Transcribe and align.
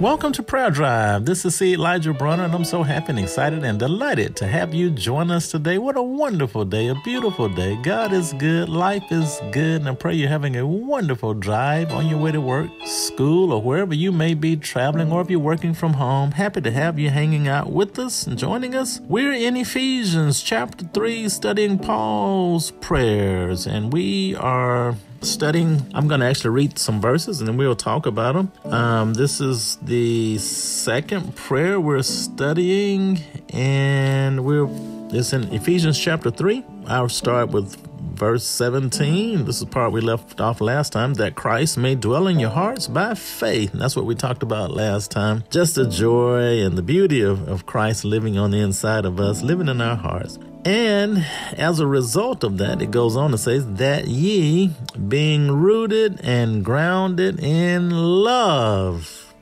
Welcome 0.00 0.30
to 0.34 0.44
Prayer 0.44 0.70
Drive. 0.70 1.24
This 1.24 1.44
is 1.44 1.56
C. 1.56 1.72
Elijah 1.72 2.12
Bronner, 2.12 2.44
and 2.44 2.54
I'm 2.54 2.64
so 2.64 2.84
happy 2.84 3.06
and 3.08 3.18
excited 3.18 3.64
and 3.64 3.80
delighted 3.80 4.36
to 4.36 4.46
have 4.46 4.72
you 4.72 4.90
join 4.90 5.28
us 5.32 5.50
today. 5.50 5.78
What 5.78 5.96
a 5.96 6.02
wonderful 6.02 6.64
day, 6.64 6.86
a 6.86 6.94
beautiful 7.02 7.48
day. 7.48 7.74
God 7.82 8.12
is 8.12 8.32
good, 8.34 8.68
life 8.68 9.10
is 9.10 9.40
good, 9.50 9.80
and 9.80 9.88
I 9.88 9.96
pray 9.96 10.14
you're 10.14 10.28
having 10.28 10.54
a 10.54 10.64
wonderful 10.64 11.34
drive 11.34 11.90
on 11.90 12.06
your 12.06 12.20
way 12.20 12.30
to 12.30 12.40
work, 12.40 12.70
school, 12.86 13.52
or 13.52 13.60
wherever 13.60 13.92
you 13.92 14.12
may 14.12 14.34
be 14.34 14.56
traveling, 14.56 15.10
or 15.10 15.20
if 15.20 15.30
you're 15.30 15.40
working 15.40 15.74
from 15.74 15.94
home. 15.94 16.30
Happy 16.30 16.60
to 16.60 16.70
have 16.70 17.00
you 17.00 17.10
hanging 17.10 17.48
out 17.48 17.72
with 17.72 17.98
us 17.98 18.24
and 18.24 18.38
joining 18.38 18.76
us. 18.76 19.00
We're 19.00 19.32
in 19.32 19.56
Ephesians 19.56 20.44
chapter 20.44 20.86
3, 20.94 21.28
studying 21.28 21.76
Paul's 21.76 22.70
prayers, 22.70 23.66
and 23.66 23.92
we 23.92 24.36
are 24.36 24.94
studying. 25.20 25.90
I'm 25.94 26.08
going 26.08 26.20
to 26.20 26.26
actually 26.26 26.50
read 26.50 26.78
some 26.78 27.00
verses 27.00 27.40
and 27.40 27.48
then 27.48 27.56
we'll 27.56 27.76
talk 27.76 28.06
about 28.06 28.34
them. 28.34 28.72
Um, 28.72 29.14
this 29.14 29.40
is 29.40 29.76
the 29.82 30.38
second 30.38 31.36
prayer 31.36 31.80
we're 31.80 32.02
studying, 32.02 33.20
and 33.52 34.44
we're 34.44 34.68
it's 35.10 35.32
in 35.32 35.44
Ephesians 35.54 35.98
chapter 35.98 36.30
3. 36.30 36.64
I'll 36.86 37.08
start 37.08 37.48
with 37.48 37.76
verse 38.18 38.44
17. 38.44 39.44
This 39.44 39.58
is 39.58 39.64
part 39.64 39.92
we 39.92 40.00
left 40.00 40.40
off 40.40 40.60
last 40.60 40.92
time 40.92 41.14
that 41.14 41.34
Christ 41.36 41.78
may 41.78 41.94
dwell 41.94 42.26
in 42.26 42.38
your 42.38 42.50
hearts 42.50 42.88
by 42.88 43.14
faith. 43.14 43.72
And 43.72 43.80
that's 43.80 43.96
what 43.96 44.04
we 44.04 44.14
talked 44.14 44.42
about 44.42 44.72
last 44.72 45.10
time. 45.10 45.44
Just 45.50 45.76
the 45.76 45.88
joy 45.88 46.60
and 46.62 46.76
the 46.76 46.82
beauty 46.82 47.22
of, 47.22 47.48
of 47.48 47.64
Christ 47.64 48.04
living 48.04 48.36
on 48.36 48.50
the 48.50 48.58
inside 48.58 49.04
of 49.04 49.20
us, 49.20 49.42
living 49.42 49.68
in 49.68 49.80
our 49.80 49.96
hearts. 49.96 50.38
And 50.64 51.24
as 51.56 51.80
a 51.80 51.86
result 51.86 52.44
of 52.44 52.58
that, 52.58 52.82
it 52.82 52.90
goes 52.90 53.16
on 53.16 53.30
to 53.30 53.38
say 53.38 53.58
that 53.58 54.08
ye, 54.08 54.72
being 55.08 55.50
rooted 55.50 56.20
and 56.22 56.64
grounded 56.64 57.40
in 57.40 57.90
love, 57.90 59.34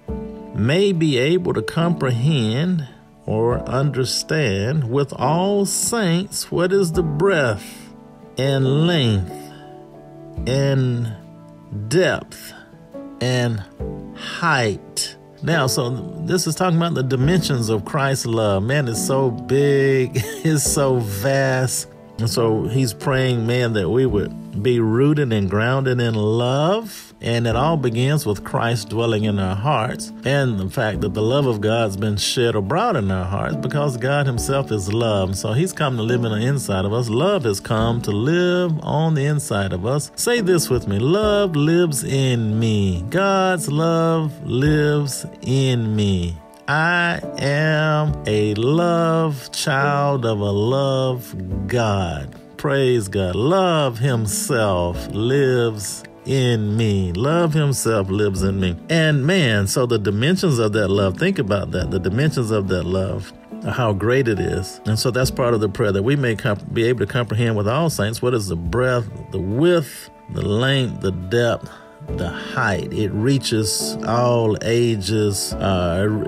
may 0.54 0.92
be 0.92 1.18
able 1.18 1.54
to 1.54 1.62
comprehend 1.62 2.88
or 3.24 3.58
understand 3.68 4.90
with 4.90 5.12
all 5.14 5.66
saints 5.66 6.50
what 6.50 6.72
is 6.72 6.92
the 6.92 7.02
breadth 7.02 7.92
and 8.38 8.86
length 8.86 9.32
and 10.46 11.16
depth 11.88 12.52
and 13.20 13.60
height 14.16 15.16
now, 15.46 15.68
so 15.68 15.90
this 16.24 16.48
is 16.48 16.56
talking 16.56 16.76
about 16.76 16.94
the 16.94 17.04
dimensions 17.04 17.68
of 17.68 17.84
Christ's 17.84 18.26
love. 18.26 18.64
Man, 18.64 18.88
it's 18.88 19.04
so 19.04 19.30
big, 19.30 20.10
it's 20.44 20.64
so 20.64 20.96
vast. 20.98 21.88
And 22.18 22.28
so 22.28 22.64
he's 22.64 22.92
praying, 22.92 23.46
man, 23.46 23.74
that 23.74 23.88
we 23.88 24.06
would 24.06 24.62
be 24.62 24.80
rooted 24.80 25.32
and 25.32 25.48
grounded 25.48 26.00
in 26.00 26.14
love 26.14 27.05
and 27.20 27.46
it 27.46 27.56
all 27.56 27.76
begins 27.76 28.26
with 28.26 28.44
Christ 28.44 28.90
dwelling 28.90 29.24
in 29.24 29.38
our 29.38 29.56
hearts 29.56 30.12
and 30.24 30.58
the 30.58 30.68
fact 30.68 31.00
that 31.00 31.14
the 31.14 31.22
love 31.22 31.46
of 31.46 31.60
God's 31.60 31.96
been 31.96 32.16
shed 32.16 32.54
abroad 32.54 32.96
in 32.96 33.10
our 33.10 33.24
hearts 33.24 33.56
because 33.56 33.96
God 33.96 34.26
Himself 34.26 34.70
is 34.70 34.92
love. 34.92 35.36
So 35.36 35.52
He's 35.52 35.72
come 35.72 35.96
to 35.96 36.02
live 36.02 36.24
in 36.24 36.32
the 36.32 36.46
inside 36.46 36.84
of 36.84 36.92
us. 36.92 37.08
Love 37.08 37.44
has 37.44 37.60
come 37.60 38.02
to 38.02 38.10
live 38.10 38.78
on 38.80 39.14
the 39.14 39.24
inside 39.24 39.72
of 39.72 39.86
us. 39.86 40.10
Say 40.16 40.40
this 40.40 40.68
with 40.68 40.86
me 40.86 40.98
Love 40.98 41.56
lives 41.56 42.04
in 42.04 42.58
me. 42.58 43.04
God's 43.08 43.70
love 43.70 44.32
lives 44.46 45.24
in 45.42 45.96
me. 45.96 46.36
I 46.68 47.20
am 47.38 48.24
a 48.26 48.54
love 48.54 49.52
child 49.52 50.26
of 50.26 50.40
a 50.40 50.50
love 50.50 51.34
God. 51.68 52.34
Praise 52.56 53.06
God. 53.08 53.36
Love 53.36 53.98
Himself 53.98 55.08
lives 55.12 56.02
in 56.26 56.76
me. 56.76 57.12
Love 57.12 57.54
himself 57.54 58.10
lives 58.10 58.42
in 58.42 58.60
me. 58.60 58.76
And 58.90 59.26
man, 59.26 59.66
so 59.66 59.86
the 59.86 59.98
dimensions 59.98 60.58
of 60.58 60.72
that 60.72 60.88
love, 60.88 61.16
think 61.16 61.38
about 61.38 61.70
that. 61.70 61.90
The 61.90 61.98
dimensions 61.98 62.50
of 62.50 62.68
that 62.68 62.84
love, 62.84 63.32
how 63.64 63.92
great 63.92 64.28
it 64.28 64.38
is. 64.38 64.80
And 64.86 64.98
so 64.98 65.10
that's 65.10 65.30
part 65.30 65.54
of 65.54 65.60
the 65.60 65.68
prayer 65.68 65.92
that 65.92 66.02
we 66.02 66.16
may 66.16 66.36
comp- 66.36 66.72
be 66.74 66.84
able 66.84 67.00
to 67.00 67.06
comprehend 67.06 67.56
with 67.56 67.68
all 67.68 67.90
saints 67.90 68.20
what 68.20 68.34
is 68.34 68.48
the 68.48 68.56
breadth, 68.56 69.08
the 69.30 69.40
width, 69.40 70.10
the 70.30 70.42
length, 70.42 71.00
the 71.00 71.12
depth, 71.12 71.70
the 72.08 72.28
height. 72.28 72.92
It 72.92 73.10
reaches 73.12 73.96
all 74.06 74.56
ages. 74.62 75.52
Uh, 75.54 76.22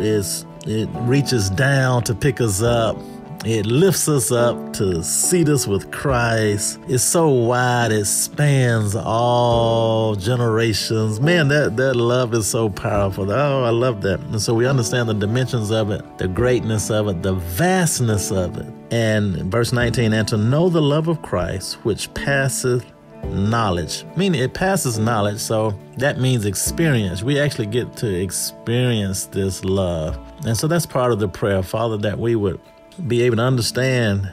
it 0.66 0.88
reaches 1.02 1.50
down 1.50 2.04
to 2.04 2.14
pick 2.14 2.40
us 2.40 2.62
up 2.62 2.96
it 3.44 3.66
lifts 3.66 4.08
us 4.08 4.32
up 4.32 4.72
to 4.74 5.02
seat 5.02 5.48
us 5.48 5.66
with 5.66 5.90
Christ. 5.92 6.80
It's 6.88 7.04
so 7.04 7.28
wide, 7.28 7.92
it 7.92 8.06
spans 8.06 8.96
all 8.96 10.16
generations. 10.16 11.20
Man, 11.20 11.46
that, 11.48 11.76
that 11.76 11.94
love 11.94 12.34
is 12.34 12.48
so 12.48 12.68
powerful. 12.68 13.30
Oh, 13.30 13.62
I 13.62 13.70
love 13.70 14.02
that. 14.02 14.18
And 14.20 14.42
so 14.42 14.54
we 14.54 14.66
understand 14.66 15.08
the 15.08 15.14
dimensions 15.14 15.70
of 15.70 15.90
it, 15.90 16.18
the 16.18 16.26
greatness 16.26 16.90
of 16.90 17.06
it, 17.08 17.22
the 17.22 17.34
vastness 17.34 18.32
of 18.32 18.58
it. 18.58 18.66
And 18.90 19.36
verse 19.52 19.72
19, 19.72 20.12
and 20.12 20.26
to 20.28 20.36
know 20.36 20.68
the 20.68 20.82
love 20.82 21.06
of 21.06 21.22
Christ, 21.22 21.74
which 21.84 22.12
passeth 22.14 22.84
knowledge, 23.24 24.04
meaning 24.16 24.40
it 24.40 24.54
passes 24.54 24.98
knowledge. 24.98 25.38
So 25.38 25.78
that 25.98 26.18
means 26.18 26.44
experience. 26.44 27.22
We 27.22 27.38
actually 27.38 27.66
get 27.66 27.96
to 27.98 28.12
experience 28.12 29.26
this 29.26 29.64
love. 29.64 30.18
And 30.44 30.56
so 30.56 30.66
that's 30.66 30.86
part 30.86 31.12
of 31.12 31.18
the 31.20 31.28
prayer, 31.28 31.62
Father, 31.62 31.98
that 31.98 32.18
we 32.18 32.34
would 32.34 32.60
be 33.06 33.22
able 33.22 33.36
to 33.36 33.42
understand 33.42 34.30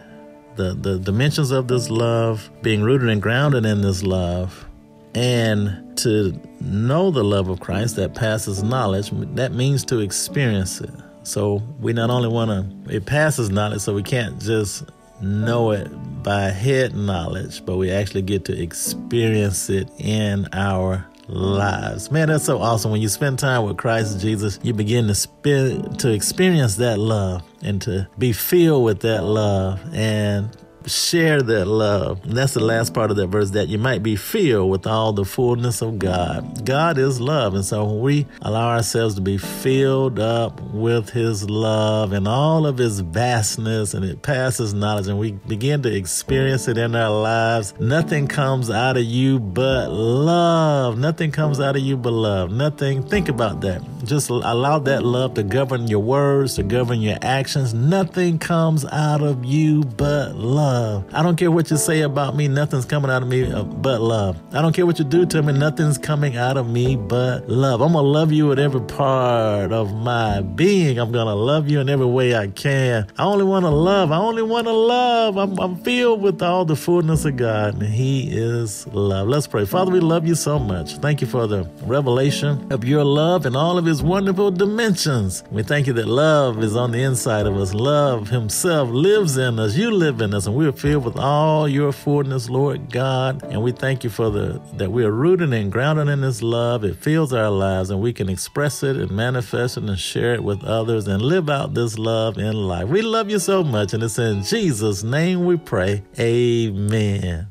the, 0.55 0.73
the 0.73 0.97
dimensions 0.99 1.51
of 1.51 1.67
this 1.67 1.89
love, 1.89 2.49
being 2.61 2.81
rooted 2.81 3.09
and 3.09 3.21
grounded 3.21 3.65
in 3.65 3.81
this 3.81 4.03
love, 4.03 4.65
and 5.13 5.97
to 5.97 6.39
know 6.59 7.11
the 7.11 7.23
love 7.23 7.49
of 7.49 7.59
Christ 7.59 7.95
that 7.97 8.15
passes 8.15 8.63
knowledge, 8.63 9.11
that 9.35 9.53
means 9.53 9.83
to 9.85 9.99
experience 9.99 10.81
it. 10.81 10.91
So 11.23 11.63
we 11.79 11.93
not 11.93 12.09
only 12.09 12.27
want 12.27 12.87
to, 12.87 12.95
it 12.95 13.05
passes 13.05 13.49
knowledge, 13.49 13.81
so 13.81 13.93
we 13.93 14.03
can't 14.03 14.39
just 14.39 14.83
know 15.21 15.71
it 15.71 15.87
by 16.23 16.49
head 16.49 16.95
knowledge, 16.95 17.65
but 17.65 17.77
we 17.77 17.91
actually 17.91 18.21
get 18.21 18.45
to 18.45 18.61
experience 18.61 19.69
it 19.69 19.89
in 19.97 20.47
our 20.53 21.05
lives. 21.27 22.11
Man, 22.11 22.27
that's 22.27 22.43
so 22.43 22.59
awesome. 22.59 22.91
When 22.91 23.01
you 23.01 23.09
spend 23.09 23.39
time 23.39 23.63
with 23.65 23.77
Christ 23.77 24.19
Jesus, 24.19 24.59
you 24.63 24.73
begin 24.73 25.07
to 25.07 25.15
spend 25.15 25.99
to 25.99 26.11
experience 26.11 26.75
that 26.77 26.99
love 26.99 27.43
and 27.61 27.81
to 27.83 28.07
be 28.17 28.31
filled 28.31 28.83
with 28.83 29.01
that 29.01 29.23
love 29.23 29.79
and 29.93 30.55
share 30.87 31.41
that 31.41 31.65
love. 31.65 32.23
And 32.23 32.33
that's 32.33 32.53
the 32.53 32.63
last 32.63 32.93
part 32.93 33.11
of 33.11 33.17
that 33.17 33.27
verse 33.27 33.51
that 33.51 33.67
you 33.67 33.77
might 33.77 34.03
be 34.03 34.15
filled 34.15 34.69
with 34.69 34.85
all 34.85 35.13
the 35.13 35.25
fullness 35.25 35.81
of 35.81 35.99
God. 35.99 36.65
God 36.65 36.97
is 36.97 37.19
love. 37.19 37.55
And 37.55 37.65
so 37.65 37.85
when 37.85 37.99
we 38.01 38.27
allow 38.41 38.69
ourselves 38.69 39.15
to 39.15 39.21
be 39.21 39.37
filled 39.37 40.19
up 40.19 40.61
with 40.61 41.09
His 41.09 41.49
love 41.49 42.11
and 42.13 42.27
all 42.27 42.65
of 42.65 42.77
His 42.77 42.99
vastness 42.99 43.93
and 43.93 44.05
it 44.05 44.21
passes 44.21 44.73
knowledge 44.73 45.07
and 45.07 45.19
we 45.19 45.33
begin 45.33 45.81
to 45.83 45.95
experience 45.95 46.67
it 46.67 46.77
in 46.77 46.95
our 46.95 47.09
lives, 47.09 47.73
nothing 47.79 48.27
comes 48.27 48.69
out 48.69 48.97
of 48.97 49.03
you 49.03 49.39
but 49.39 49.89
love. 49.89 50.97
Nothing 50.97 51.31
comes 51.31 51.59
out 51.59 51.75
of 51.75 51.81
you 51.81 51.97
but 51.97 52.13
love. 52.13 52.51
Nothing. 52.51 53.03
Think 53.03 53.29
about 53.29 53.61
that. 53.61 53.81
Just 54.03 54.29
allow 54.29 54.79
that 54.79 55.03
love 55.03 55.33
to 55.35 55.43
govern 55.43 55.87
your 55.87 56.01
words, 56.01 56.55
to 56.55 56.63
govern 56.63 57.01
your 57.01 57.17
actions. 57.21 57.73
Nothing 57.73 58.37
comes 58.37 58.85
out 58.85 59.21
of 59.21 59.45
you 59.45 59.83
but 59.83 60.35
love 60.35 60.74
love. 60.75 61.05
I 61.13 61.23
don't 61.23 61.37
care 61.37 61.51
what 61.51 61.71
you 61.71 61.77
say 61.77 62.01
about 62.01 62.35
me, 62.35 62.47
nothing's 62.47 62.85
coming 62.85 63.09
out 63.09 63.21
of 63.21 63.29
me 63.29 63.51
uh, 63.51 63.63
but 63.63 64.01
love. 64.01 64.41
I 64.53 64.61
don't 64.61 64.73
care 64.75 64.85
what 64.85 64.99
you 64.99 65.05
do 65.05 65.25
to 65.27 65.41
me, 65.41 65.53
nothing's 65.53 65.97
coming 65.97 66.35
out 66.35 66.57
of 66.57 66.67
me 66.69 66.95
but 66.95 67.47
love. 67.49 67.81
I'm 67.81 67.93
gonna 67.93 68.07
love 68.07 68.31
you 68.31 68.47
with 68.47 68.59
every 68.59 68.81
part 68.81 69.71
of 69.71 69.93
my 69.95 70.41
being. 70.41 70.97
I'm 70.99 71.11
gonna 71.11 71.35
love 71.35 71.69
you 71.69 71.79
in 71.79 71.87
every 71.89 72.05
way 72.05 72.35
I 72.35 72.47
can. 72.47 73.07
I 73.17 73.23
only 73.23 73.45
wanna 73.45 73.71
love. 73.71 74.11
I 74.11 74.17
only 74.17 74.43
wanna 74.43 74.73
love. 74.73 75.37
I'm, 75.37 75.57
I'm 75.59 75.75
filled 75.77 76.21
with 76.21 76.41
all 76.41 76.65
the 76.65 76.75
fullness 76.75 77.23
of 77.25 77.37
God, 77.37 77.75
and 77.75 77.83
He 77.83 78.29
is 78.31 78.85
love. 78.87 79.27
Let's 79.29 79.47
pray. 79.47 79.65
Father, 79.65 79.91
we 79.91 80.01
love 80.01 80.27
you 80.27 80.35
so 80.35 80.59
much. 80.59 80.97
Thank 80.97 81.21
you 81.21 81.27
for 81.27 81.47
the 81.47 81.63
revelation 81.83 82.71
of 82.71 82.83
your 82.83 83.05
love 83.05 83.45
and 83.45 83.55
all 83.55 83.77
of 83.77 83.85
His 83.85 84.03
wonderful 84.03 84.51
dimensions. 84.51 85.43
We 85.51 85.63
thank 85.63 85.87
you 85.87 85.93
that 85.93 86.07
love 86.07 86.61
is 86.63 86.75
on 86.75 86.91
the 86.91 87.01
inside 87.01 87.45
of 87.45 87.55
us. 87.55 87.73
Love 87.73 88.29
Himself 88.29 88.89
lives 88.89 89.37
in 89.37 89.57
us. 89.59 89.77
You 89.77 89.91
live 89.91 90.19
in 90.19 90.33
us, 90.33 90.47
and 90.47 90.55
we 90.55 90.64
we're 90.65 90.71
filled 90.71 91.05
with 91.05 91.17
all 91.17 91.67
your 91.67 91.91
fullness, 91.91 92.49
Lord 92.49 92.91
God. 92.91 93.43
And 93.43 93.61
we 93.61 93.71
thank 93.71 94.03
you 94.03 94.09
for 94.09 94.31
the 94.31 94.59
that 94.73 94.91
we 94.91 95.05
are 95.05 95.11
rooted 95.11 95.53
and 95.53 95.71
grounded 95.71 96.07
in 96.07 96.21
this 96.21 96.41
love. 96.41 96.83
It 96.83 96.95
fills 96.95 97.31
our 97.33 97.51
lives 97.51 97.91
and 97.91 98.01
we 98.01 98.13
can 98.13 98.29
express 98.29 98.81
it 98.81 98.95
and 98.95 99.11
manifest 99.11 99.77
it 99.77 99.83
and 99.83 99.99
share 99.99 100.33
it 100.33 100.43
with 100.43 100.63
others 100.63 101.07
and 101.07 101.21
live 101.21 101.49
out 101.49 101.75
this 101.75 101.99
love 101.99 102.39
in 102.39 102.53
life. 102.53 102.87
We 102.87 103.03
love 103.03 103.29
you 103.29 103.37
so 103.37 103.63
much. 103.63 103.93
And 103.93 104.01
it's 104.01 104.17
in 104.17 104.41
Jesus' 104.41 105.03
name 105.03 105.45
we 105.45 105.55
pray. 105.57 106.03
Amen. 106.19 107.47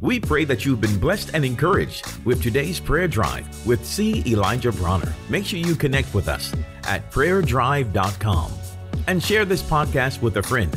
We 0.00 0.18
pray 0.18 0.44
that 0.44 0.64
you've 0.64 0.80
been 0.80 0.98
blessed 0.98 1.30
and 1.34 1.44
encouraged 1.44 2.24
with 2.24 2.42
today's 2.42 2.80
prayer 2.80 3.06
drive 3.06 3.46
with 3.64 3.86
C. 3.86 4.24
Elijah 4.26 4.72
Bronner. 4.72 5.14
Make 5.28 5.46
sure 5.46 5.60
you 5.60 5.76
connect 5.76 6.12
with 6.14 6.26
us 6.26 6.52
at 6.84 7.10
prayerdrive.com 7.12 8.52
and 9.06 9.22
share 9.22 9.44
this 9.44 9.62
podcast 9.62 10.20
with 10.20 10.36
a 10.36 10.42
friend 10.42 10.76